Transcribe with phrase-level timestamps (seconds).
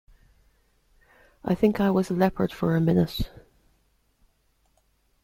[1.43, 3.29] I think I was a leopard for a minute.